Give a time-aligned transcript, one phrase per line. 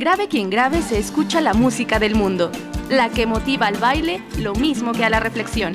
[0.00, 2.50] Grave quien grave se escucha la música del mundo,
[2.88, 5.74] la que motiva al baile lo mismo que a la reflexión.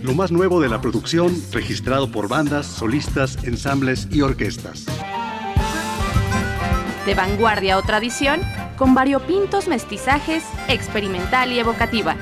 [0.00, 4.86] Lo más nuevo de la producción registrado por bandas, solistas, ensambles y orquestas.
[7.04, 8.42] De vanguardia o tradición,
[8.76, 12.14] con variopintos mestizajes, experimental y evocativa.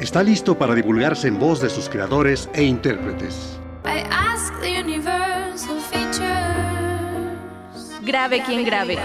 [0.00, 3.60] Está listo para divulgarse en voz de sus creadores e intérpretes.
[8.06, 8.96] Grave quien grave.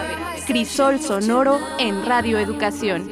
[0.45, 3.09] Crisol sonoro en Radio Educación.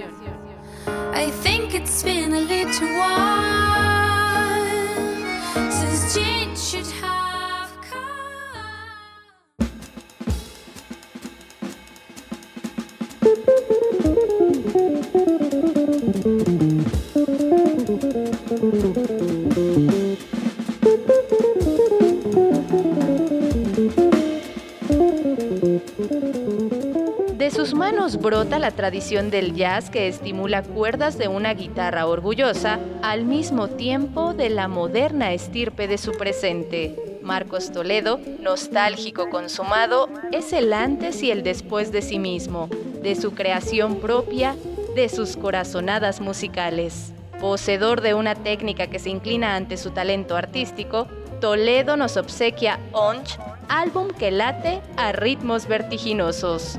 [28.30, 34.36] Brota la tradición del jazz que estimula cuerdas de una guitarra orgullosa al mismo tiempo
[34.36, 37.20] de la moderna estirpe de su presente.
[37.24, 42.70] Marcos Toledo, nostálgico consumado, es el antes y el después de sí mismo,
[43.02, 44.56] de su creación propia,
[44.94, 47.14] de sus corazonadas musicales.
[47.42, 51.08] Poseedor de una técnica que se inclina ante su talento artístico,
[51.42, 56.78] Toledo nos obsequia Onch, álbum que late a ritmos vertiginosos.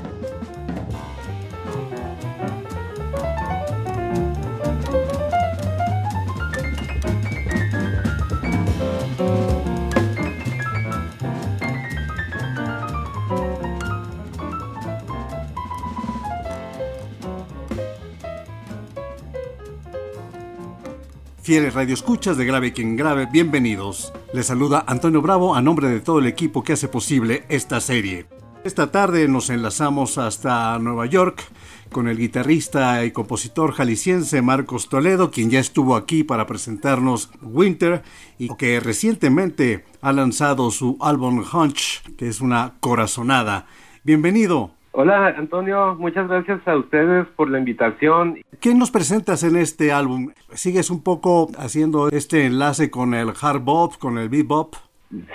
[21.51, 24.13] Fieles radioescuchas de Grave quien Grave, bienvenidos.
[24.31, 28.25] Les saluda Antonio Bravo a nombre de todo el equipo que hace posible esta serie.
[28.63, 31.43] Esta tarde nos enlazamos hasta Nueva York
[31.91, 38.01] con el guitarrista y compositor jalisciense Marcos Toledo, quien ya estuvo aquí para presentarnos Winter
[38.39, 43.67] y que recientemente ha lanzado su álbum Hunch, que es una corazonada.
[44.05, 44.71] Bienvenido.
[44.93, 48.39] Hola Antonio, muchas gracias a ustedes por la invitación.
[48.59, 50.33] ¿Qué nos presentas en este álbum?
[50.49, 54.75] ¿Sigues un poco haciendo este enlace con el hard bop, con el bebop?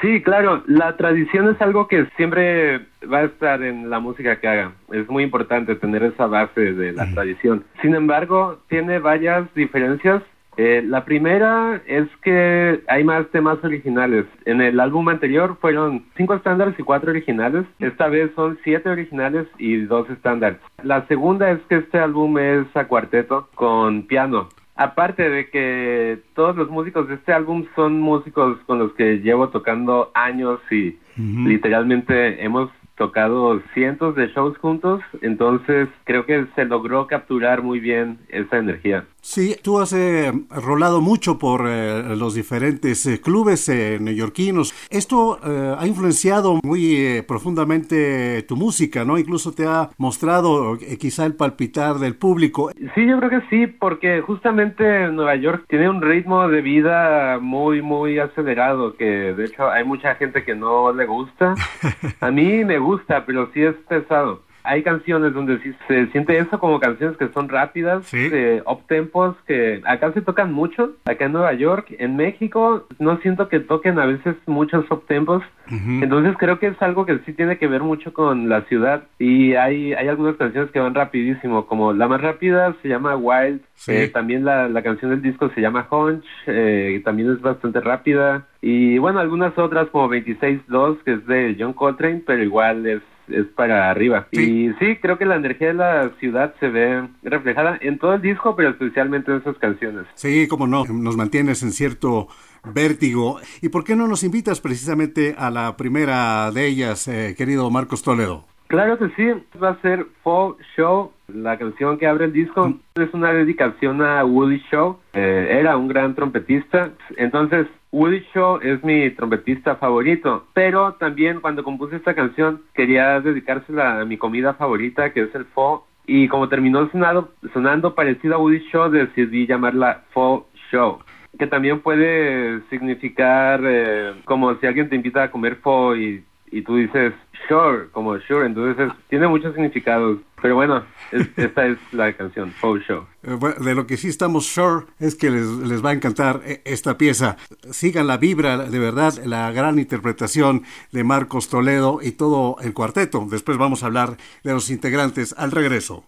[0.03, 4.49] Sí, claro, la tradición es algo que siempre va a estar en la música que
[4.49, 4.73] haga.
[4.93, 7.65] Es muy importante tener esa base de la tradición.
[7.81, 10.23] Sin embargo, tiene varias diferencias
[10.57, 14.25] eh, la primera es que hay más temas originales.
[14.45, 17.67] En el álbum anterior fueron cinco estándares y cuatro originales.
[17.79, 20.59] Esta vez son siete originales y dos estándares.
[20.83, 24.49] La segunda es que este álbum es a cuarteto con piano.
[24.77, 29.49] Aparte de que todos los músicos de este álbum son músicos con los que llevo
[29.49, 37.07] tocando años y literalmente hemos tocado cientos de shows juntos, entonces creo que se logró
[37.07, 39.05] capturar muy bien esa energía.
[39.27, 44.73] Sí, tú has eh, rolado mucho por eh, los diferentes eh, clubes neoyorquinos.
[44.89, 49.19] Esto ha influenciado muy profundamente tu música, ¿no?
[49.19, 52.71] Incluso te ha mostrado quizá el palpitar del público.
[52.95, 57.83] Sí, yo creo que sí, porque justamente Nueva York tiene un ritmo de vida muy,
[57.83, 61.55] muy acelerado, que de hecho hay mucha gente que no le gusta.
[62.21, 62.86] A mí me gusta,
[63.27, 67.49] pero sí es pesado hay canciones donde sí se siente eso como canciones que son
[67.49, 72.87] rápidas, de up tempos, que acá se tocan mucho, acá en Nueva York, en México
[72.99, 77.19] no siento que toquen a veces muchos up tempos, entonces creo que es algo que
[77.27, 80.95] sí tiene que ver mucho con la ciudad y hay, hay algunas canciones que van
[80.95, 85.51] rapidísimo, como la más rápida se llama Wild, eh, también la, la canción del disco
[85.55, 88.47] se llama Hunch, eh, también es bastante rápida.
[88.61, 93.47] Y bueno, algunas otras como 26-2 que es de John Coltrane, pero igual es es
[93.55, 94.29] para arriba.
[94.33, 98.23] Y sí, creo que la energía de la ciudad se ve reflejada en todo el
[98.23, 100.07] disco, pero especialmente en esas canciones.
[100.15, 102.29] Sí, como no, nos mantienes en cierto
[102.65, 103.39] vértigo.
[103.63, 108.03] ¿Y por qué no nos invitas precisamente a la primera de ellas, eh, querido Marcos
[108.03, 108.45] Toledo?
[108.69, 112.69] Claro que sí, va a ser Fall Show, la canción que abre el disco.
[112.69, 112.81] Mm.
[113.01, 116.91] Es una dedicación a Woody Show, eh, era un gran trompetista.
[117.17, 124.01] Entonces, Woody Shaw es mi trompetista favorito, pero también cuando compuse esta canción quería dedicársela
[124.01, 128.39] a mi comida favorita, que es el pho, y como terminó sonando, sonando parecido a
[128.39, 130.99] Woody Shaw, decidí llamarla Pho Show,
[131.39, 136.63] que también puede significar eh, como si alguien te invita a comer pho y y
[136.63, 137.13] tú dices
[137.49, 140.19] sure, como sure, entonces tiene muchos significados.
[140.41, 140.85] Pero bueno,
[141.37, 143.07] esta es la canción, Faux Show.
[143.23, 146.63] Eh, de lo que sí estamos sure es que les, les va a encantar eh,
[146.65, 147.37] esta pieza.
[147.71, 150.63] Sigan la vibra, de verdad, la gran interpretación
[150.93, 153.27] de Marcos Toledo y todo el cuarteto.
[153.31, 156.05] Después vamos a hablar de los integrantes al regreso.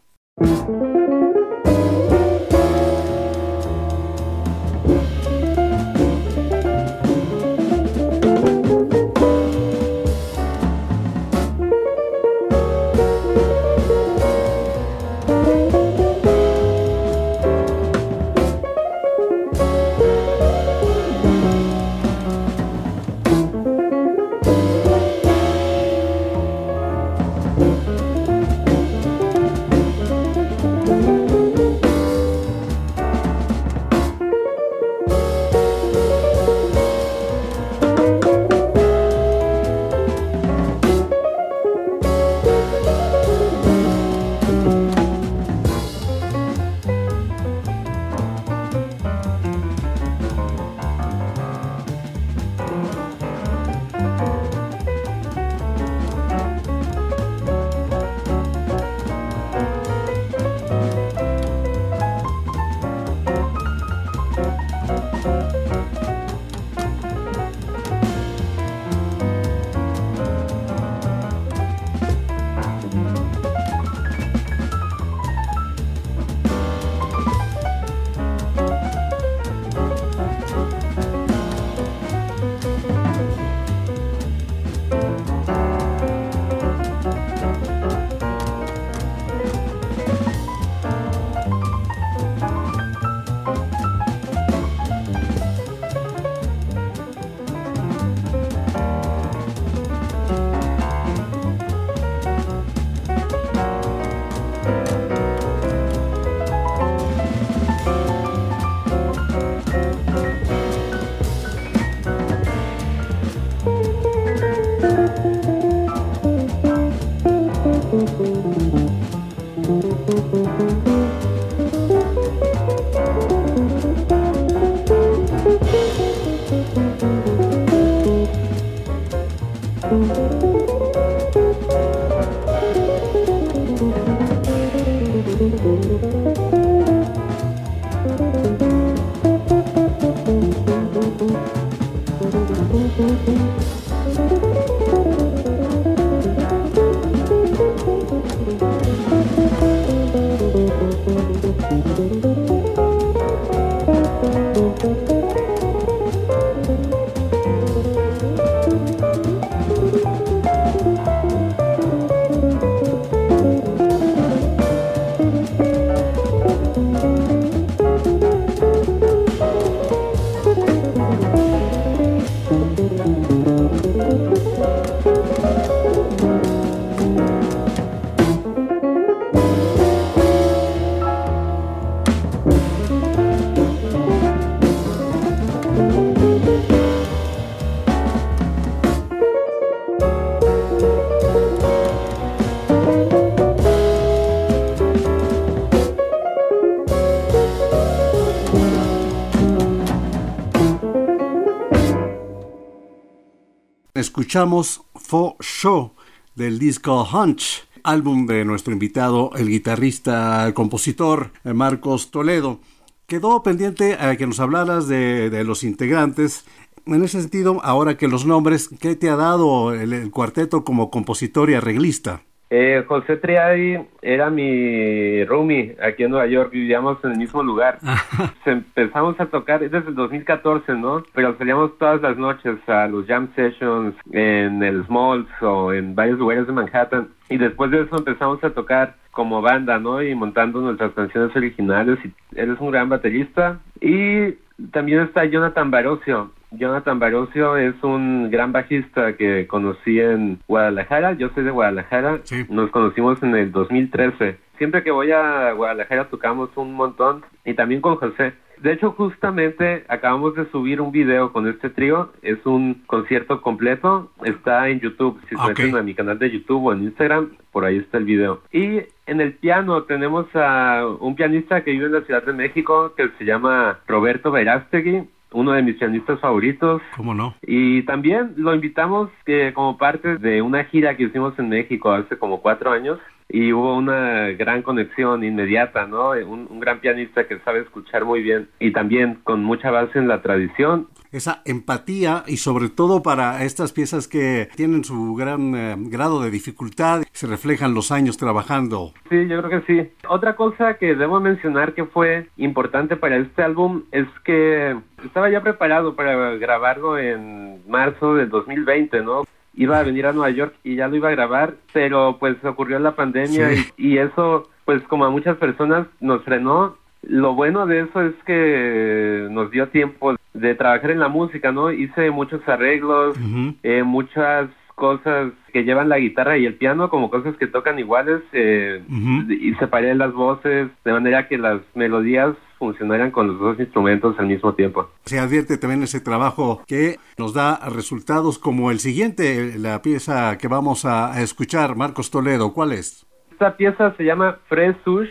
[203.98, 205.92] Escuchamos For Show
[206.34, 212.60] del disco Hunch, álbum de nuestro invitado, el guitarrista, compositor eh, Marcos Toledo.
[213.06, 216.44] Quedó pendiente a que nos hablaras de, los integrantes.
[216.86, 221.50] En ese sentido, ahora que los nombres, ¿qué te ha dado el cuarteto como compositor
[221.50, 222.22] y arreglista?
[222.50, 227.78] Eh, José Triadi era mi roomie aquí en Nueva York, vivíamos en el mismo lugar.
[228.46, 231.02] Empezamos a tocar desde el 2014, ¿no?
[231.12, 236.18] Pero salíamos todas las noches a los jam sessions en el Smalls o en varios
[236.18, 237.08] lugares de Manhattan.
[237.28, 240.02] Y después de eso empezamos a tocar como banda, ¿no?
[240.02, 241.98] Y montando nuestras canciones originales.
[242.02, 243.58] Y él es un gran baterista.
[243.80, 244.36] Y
[244.72, 251.12] también está Jonathan Barocio, Jonathan Barocio es un gran bajista que conocí en Guadalajara.
[251.12, 252.20] Yo soy de Guadalajara.
[252.48, 254.38] Nos conocimos en el 2013.
[254.56, 258.32] Siempre que voy a Guadalajara tocamos un montón y también con José.
[258.62, 262.12] De hecho, justamente acabamos de subir un video con este trío.
[262.22, 264.10] Es un concierto completo.
[264.24, 265.20] Está en YouTube.
[265.28, 268.04] Si se meten a mi canal de YouTube o en Instagram, por ahí está el
[268.04, 268.42] video.
[268.52, 272.94] Y en el piano tenemos a un pianista que vive en la Ciudad de México
[272.96, 276.80] que se llama Roberto Verástegui uno de mis pianistas favoritos.
[276.96, 277.34] ¿Cómo no?
[277.42, 282.18] Y también lo invitamos que como parte de una gira que hicimos en México hace
[282.18, 286.10] como cuatro años y hubo una gran conexión inmediata, ¿no?
[286.10, 290.08] Un, un, gran pianista que sabe escuchar muy bien y también con mucha base en
[290.08, 290.88] la tradición.
[291.12, 296.30] Esa empatía y sobre todo para estas piezas que tienen su gran eh, grado de
[296.30, 298.92] dificultad, se reflejan los años trabajando.
[299.08, 299.90] Sí, yo creo que sí.
[300.08, 305.42] Otra cosa que debo mencionar que fue importante para este álbum es que estaba ya
[305.42, 309.24] preparado para grabarlo en marzo del 2020, ¿no?
[309.58, 312.78] Iba a venir a Nueva York y ya lo iba a grabar, pero pues ocurrió
[312.78, 316.76] la pandemia y, y, eso, pues como a muchas personas nos frenó.
[317.02, 321.72] Lo bueno de eso es que nos dio tiempo de trabajar en la música, ¿no?
[321.72, 323.16] Hice muchos arreglos,
[323.62, 328.22] eh, muchas cosas que llevan la guitarra y el piano como cosas que tocan iguales
[328.32, 328.80] eh,
[329.28, 334.26] y separé las voces de manera que las melodías funcionaran con los dos instrumentos al
[334.26, 334.88] mismo tiempo.
[335.04, 340.46] Se advierte también ese trabajo que nos da resultados como el siguiente, la pieza que
[340.46, 343.04] vamos a escuchar, Marcos Toledo, ¿cuál es?
[343.32, 345.10] Esta pieza se llama Fresush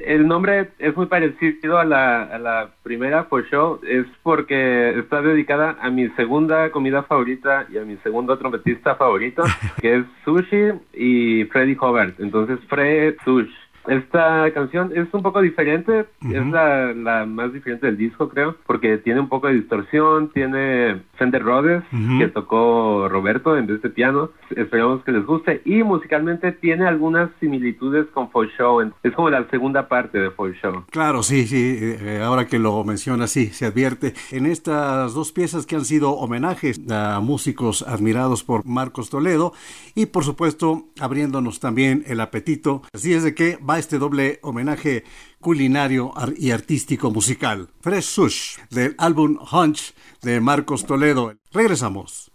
[0.00, 5.22] el nombre es muy parecido a la, a la primera For Show, es porque está
[5.22, 9.42] dedicada a mi segunda comida favorita y a mi segundo trompetista favorito,
[9.80, 12.18] que es Sushi y Freddy Hobart.
[12.20, 13.50] Entonces, Fred Sush.
[13.88, 18.98] Esta canción es un poco diferente, es la, la, más diferente del disco, creo, porque
[18.98, 21.84] tiene un poco de distorsión, tiene Fender Rhodes,
[22.18, 24.30] que tocó Roberto en vez de piano.
[24.56, 25.62] Esperamos que les guste.
[25.64, 28.92] Y musicalmente tiene algunas similitudes con For Show.
[29.04, 30.84] Es como la segunda parte de For Show.
[30.90, 31.78] Claro, sí, sí.
[31.80, 34.14] Eh, ahora que lo menciona, sí, se advierte.
[34.32, 39.52] En estas dos piezas que han sido homenajes a músicos admirados por Marcos Toledo
[39.94, 42.82] y, por supuesto, abriéndonos también el apetito.
[42.92, 45.04] Así es de que va este doble homenaje
[45.42, 47.68] culinario y artístico musical.
[47.82, 51.34] Fresh Sush, del álbum Hunch de Marcos Toledo.
[51.52, 52.31] Regresamos.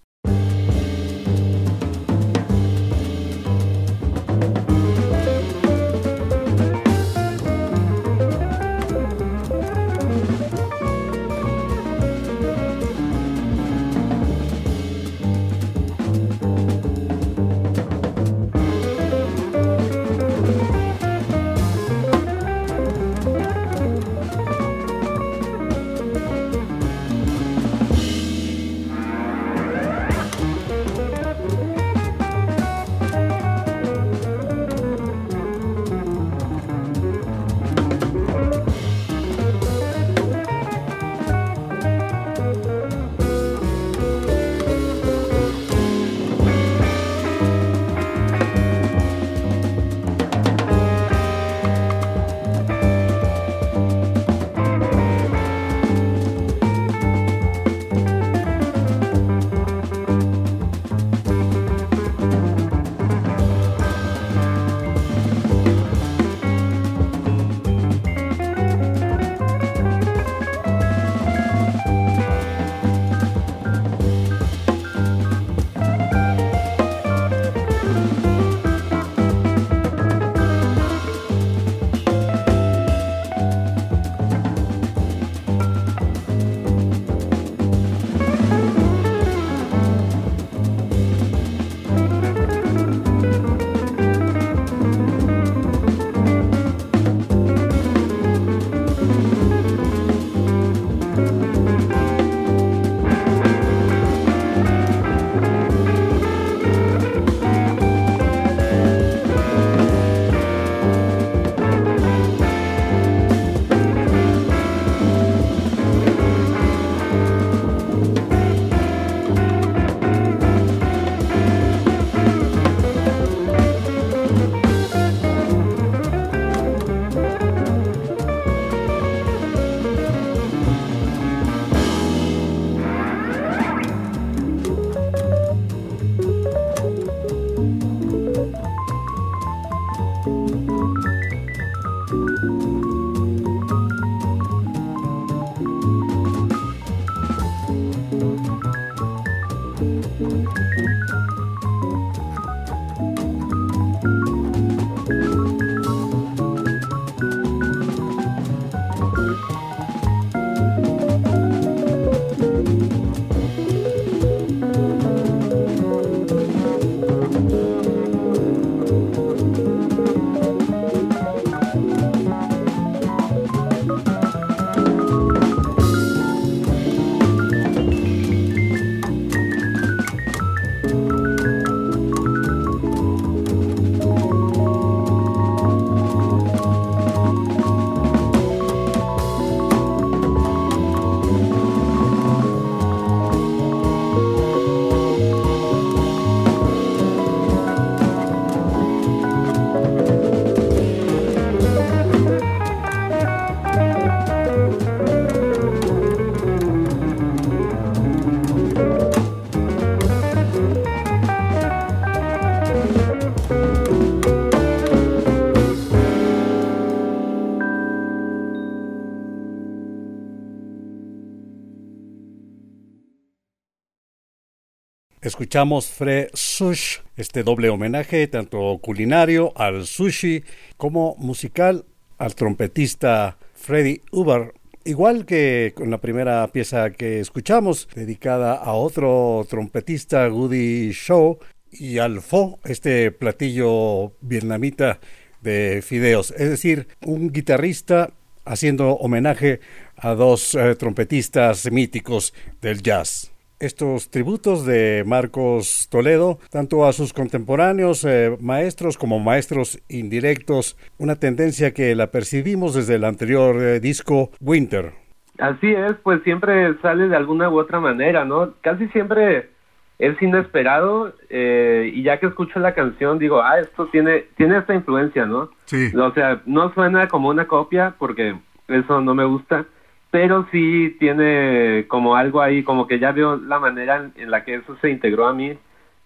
[225.27, 230.43] Escuchamos Fre Sush, este doble homenaje tanto culinario al sushi
[230.77, 231.85] como musical
[232.17, 234.53] al trompetista Freddy Uber.
[234.85, 241.37] Igual que con la primera pieza que escuchamos, dedicada a otro trompetista, Woody Shaw,
[241.71, 244.99] y al pho, este platillo vietnamita
[245.41, 246.31] de fideos.
[246.31, 248.11] Es decir, un guitarrista
[248.45, 249.59] haciendo homenaje
[249.97, 253.31] a dos eh, trompetistas míticos del jazz.
[253.59, 261.15] Estos tributos de Marcos Toledo, tanto a sus contemporáneos eh, maestros como maestros indirectos, una
[261.15, 264.93] tendencia que la percibimos desde el anterior eh, disco Winter.
[265.39, 268.53] Así es, pues siempre sale de alguna u otra manera, ¿no?
[268.61, 269.49] Casi siempre
[269.97, 274.75] es inesperado eh, y ya que escucho la canción digo, ah, esto tiene, tiene esta
[274.75, 275.49] influencia, ¿no?
[275.65, 275.91] Sí.
[275.95, 278.35] O sea, no suena como una copia porque
[278.67, 279.65] eso no me gusta,
[280.11, 284.55] pero sí tiene como algo ahí, como que ya veo la manera en la que
[284.55, 285.57] eso se integró a mí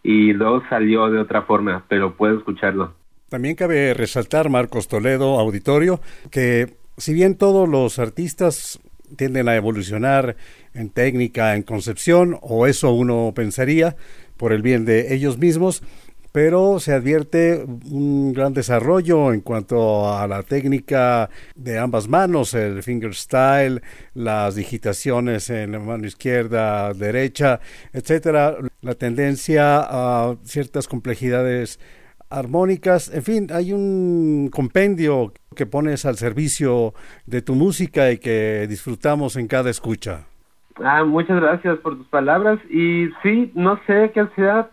[0.04, 2.94] y luego salió de otra forma, pero puedo escucharlo.
[3.30, 8.80] También cabe resaltar, Marcos Toledo, auditorio, que si bien todos los artistas
[9.16, 10.36] tienden a evolucionar
[10.74, 13.96] en técnica, en concepción, o eso uno pensaría,
[14.38, 15.84] por el bien de ellos mismos,
[16.32, 22.84] pero se advierte un gran desarrollo en cuanto a la técnica de ambas manos, el
[22.84, 23.82] fingerstyle,
[24.14, 27.60] las digitaciones en la mano izquierda, derecha,
[27.94, 31.80] etcétera, la tendencia a ciertas complejidades
[32.30, 36.94] armónicas, en fin, hay un compendio que pones al servicio
[37.26, 40.26] de tu música y que disfrutamos en cada escucha.
[40.84, 44.70] Ah, muchas gracias por tus palabras y sí, no sé qué sea,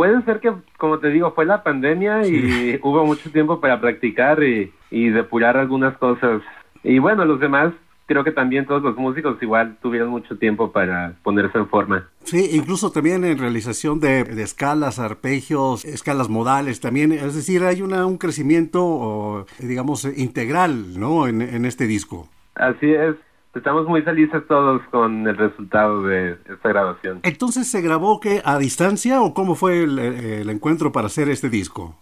[0.00, 4.42] puede ser que, como te digo, fue la pandemia y hubo mucho tiempo para practicar
[4.42, 6.40] y, y depurar algunas cosas.
[6.82, 7.74] Y bueno, los demás
[8.06, 12.08] creo que también todos los músicos igual tuvieron mucho tiempo para ponerse en forma.
[12.24, 18.06] Sí, incluso también en realización de, escalas, arpegios, escalas modales también, es decir, hay una,
[18.06, 21.28] un crecimiento, digamos, integral, ¿no?
[21.28, 22.26] En, en este disco.
[22.54, 23.16] Así es.
[23.54, 27.20] Estamos muy felices todos con el resultado de esta grabación.
[27.24, 31.50] Entonces, ¿se grabó que a distancia o cómo fue el, el encuentro para hacer este
[31.50, 31.96] disco?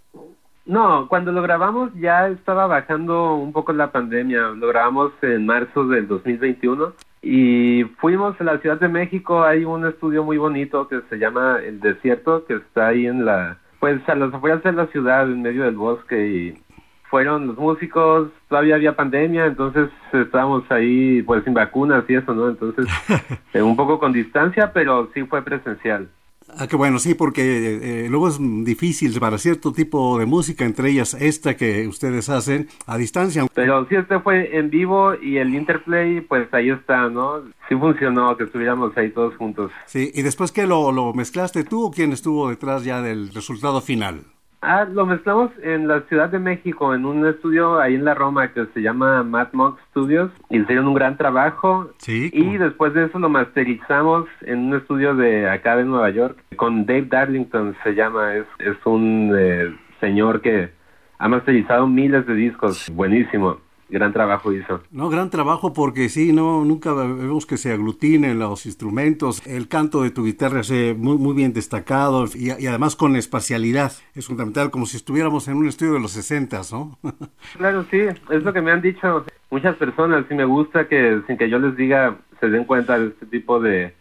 [0.69, 4.49] No, cuando lo grabamos ya estaba bajando un poco la pandemia.
[4.49, 9.43] Lo grabamos en marzo del 2021 y fuimos a la Ciudad de México.
[9.43, 13.57] Hay un estudio muy bonito que se llama El Desierto, que está ahí en la,
[13.81, 16.63] pues a las afueras de la ciudad, en medio del bosque y
[17.11, 22.49] fueron los músicos, todavía había pandemia, entonces estábamos ahí pues sin vacunas y eso, ¿no?
[22.49, 22.87] Entonces
[23.53, 26.09] eh, un poco con distancia, pero sí fue presencial.
[26.57, 30.91] Ah, qué bueno, sí, porque eh, luego es difícil para cierto tipo de música, entre
[30.91, 33.47] ellas esta que ustedes hacen a distancia.
[33.55, 37.43] Pero sí, este fue en vivo y el interplay, pues ahí está, ¿no?
[37.69, 39.71] Sí funcionó que estuviéramos ahí todos juntos.
[39.87, 43.81] Sí, y después que lo, lo mezclaste tú o quién estuvo detrás ya del resultado
[43.83, 44.23] final.
[44.61, 48.53] Ah, lo mezclamos en la Ciudad de México, en un estudio ahí en la Roma
[48.53, 50.33] que se llama Mad Monk Studios.
[50.51, 51.91] Hicieron un gran trabajo.
[51.99, 52.31] Sí.
[52.33, 56.87] Y después de eso lo masterizamos en un estudio de acá de Nueva York con
[56.87, 58.35] Dave Darlington, se llama.
[58.35, 60.71] Es, es un eh, señor que
[61.19, 62.91] ha masterizado miles de discos.
[62.93, 64.83] Buenísimo gran trabajo hizo.
[64.91, 69.47] No, gran trabajo porque sí, no, nunca vemos que se aglutinen los instrumentos.
[69.47, 73.93] El canto de tu guitarra es muy, muy bien destacado y, además con espacialidad.
[74.15, 76.99] Es fundamental, como si estuviéramos en un estudio de los 60, ¿no?
[77.57, 81.39] claro, sí, es lo que me han dicho muchas personas y me gusta que sin
[81.39, 83.95] que yo les diga se den cuenta de este tipo de,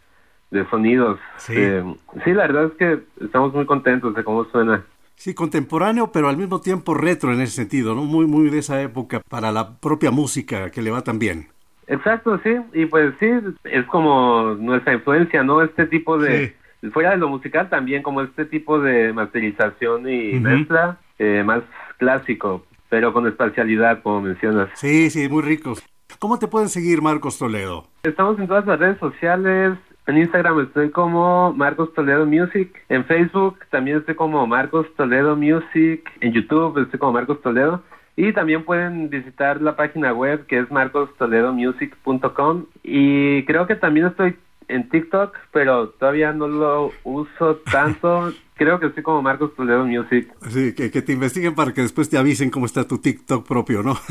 [0.51, 1.19] de sonidos.
[1.37, 1.53] Sí.
[1.55, 1.83] Eh,
[2.23, 4.83] sí, la verdad es que estamos muy contentos de cómo suena.
[5.17, 8.03] Sí, contemporáneo, pero al mismo tiempo retro en ese sentido, ¿no?
[8.03, 11.47] Muy, muy de esa época para la propia música que le va tan bien.
[11.87, 13.27] Exacto, sí, y pues sí,
[13.63, 15.63] es como nuestra influencia, ¿no?
[15.63, 16.55] Este tipo de,
[16.93, 21.63] fuera de lo musical también, como este tipo de masterización y mezcla eh, más
[21.97, 24.69] clásico, pero con espacialidad, como mencionas.
[24.75, 25.83] Sí, sí, muy ricos.
[26.19, 27.87] ¿Cómo te pueden seguir, Marcos Toledo?
[28.03, 32.73] Estamos en todas las redes sociales, en Instagram estoy como Marcos Toledo Music.
[32.87, 36.09] En Facebook también estoy como Marcos Toledo Music.
[36.21, 37.83] En YouTube estoy como Marcos Toledo.
[38.15, 42.65] Y también pueden visitar la página web que es marcostoledomusic.com.
[42.83, 44.37] Y creo que también estoy
[44.67, 48.33] en TikTok, pero todavía no lo uso tanto.
[48.55, 50.33] Creo que estoy como Marcos Toledo Music.
[50.49, 53.95] Sí, que, te investiguen para que después te avisen cómo está tu TikTok propio, ¿no?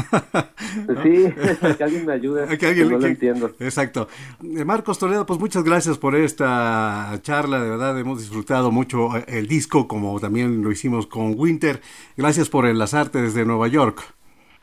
[1.02, 1.32] Sí,
[1.76, 2.46] que alguien me ayude.
[2.58, 3.50] Que alguien, no lo entiendo.
[3.58, 4.08] Exacto.
[4.42, 7.60] Eh, Marcos Toledo, pues muchas gracias por esta charla.
[7.60, 11.80] De verdad, hemos disfrutado mucho eh, el disco, como también lo hicimos con Winter.
[12.16, 14.15] Gracias por enlazarte desde Nueva York.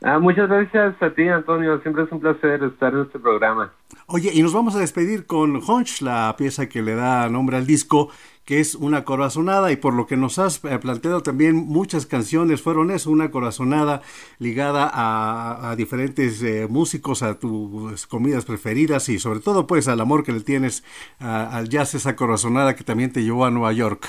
[0.06, 1.80] Ah, muchas gracias a ti, Antonio.
[1.80, 3.72] Siempre es un placer estar en este programa.
[4.08, 7.66] Oye, y nos vamos a despedir con Hunch, la pieza que le da nombre al
[7.66, 8.10] disco,
[8.44, 12.62] que es una corazonada y por lo que nos has eh, planteado también muchas canciones
[12.62, 14.02] fueron eso, una corazonada
[14.40, 20.26] ligada a, diferentes eh, músicos, a tus comidas preferidas y sobre todo pues al amor
[20.26, 20.84] que le tienes
[21.20, 24.06] al jazz, esa corazonada que también te llevó a Nueva York.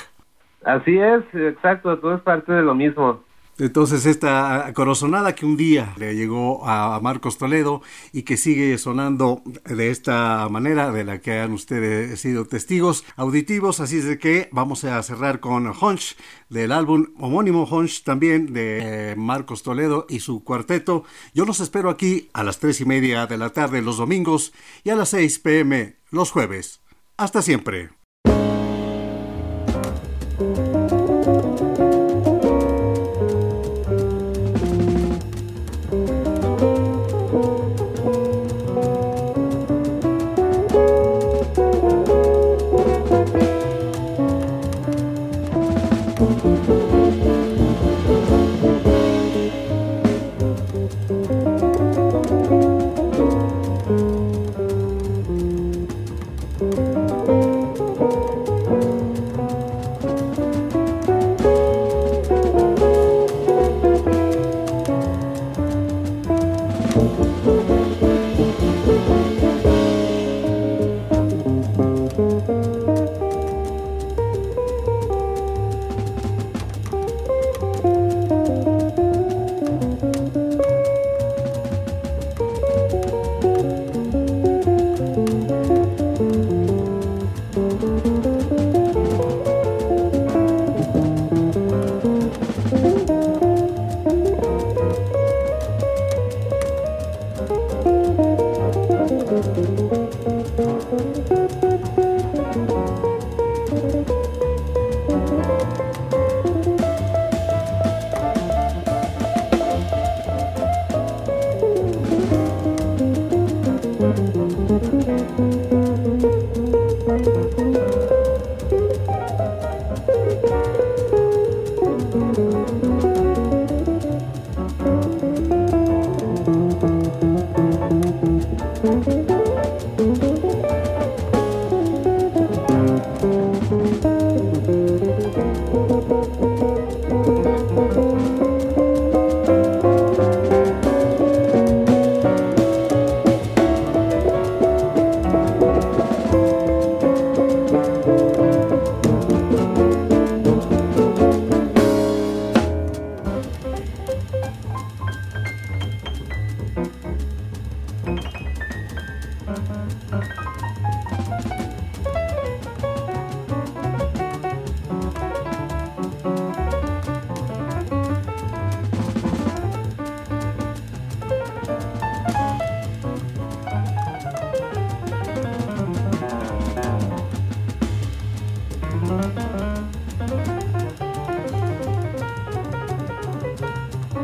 [0.65, 3.23] Así es, exacto, todo es parte de lo mismo.
[3.57, 9.43] Entonces esta corazonada que un día le llegó a Marcos Toledo y que sigue sonando
[9.65, 14.49] de esta manera de la que han ustedes sido testigos auditivos, así es de que
[14.51, 16.17] vamos a cerrar con Hunch
[16.49, 21.05] del álbum homónimo Hunch también de eh, Marcos Toledo y su cuarteto.
[21.33, 24.51] Yo los espero aquí a las tres y media de la tarde los domingos
[24.83, 26.81] y a las seis pm los jueves.
[27.17, 27.91] Hasta siempre.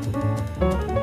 [0.02, 1.01] Música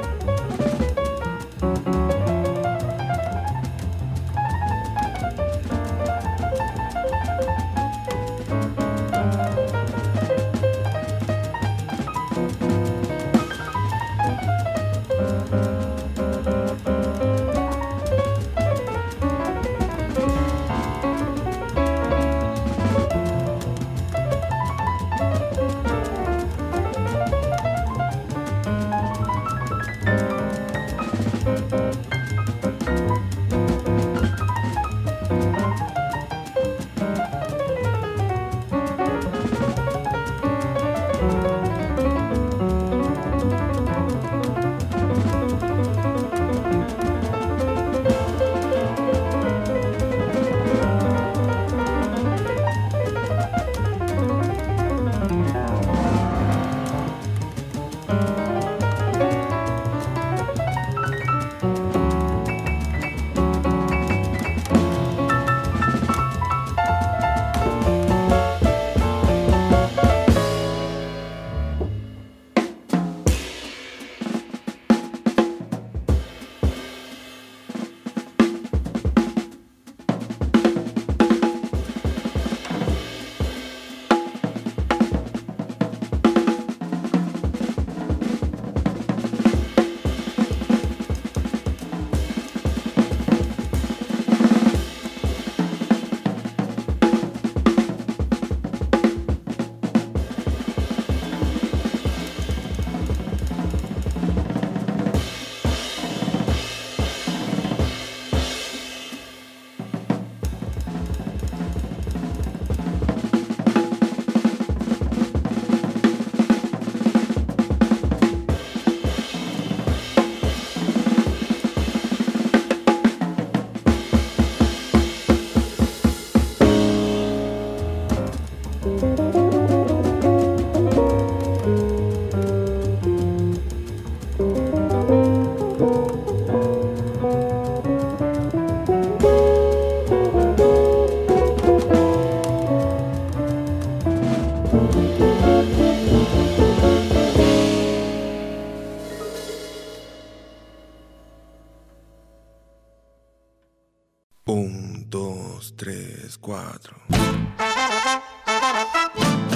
[154.50, 156.96] Un, dos, tres, cuatro.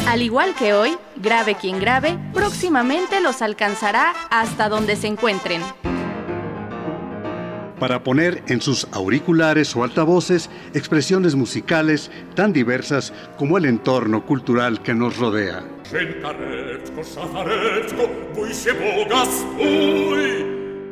[0.07, 5.62] Al igual que hoy, grave quien grave, próximamente los alcanzará hasta donde se encuentren.
[7.81, 14.83] Para poner en sus auriculares o altavoces expresiones musicales tan diversas como el entorno cultural
[14.83, 15.64] que nos rodea.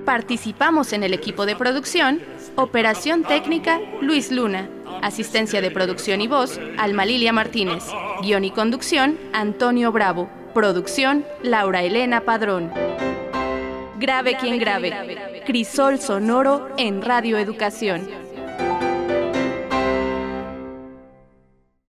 [0.07, 2.23] Participamos en el equipo de producción,
[2.57, 4.69] operación técnica Luis Luna,
[5.03, 7.85] asistencia de producción y voz Alma Lilia Martínez,
[8.23, 12.71] guion y conducción Antonio Bravo, producción Laura Elena Padrón.
[13.99, 18.09] Grave quien grave, crisol sonoro en Radio Educación.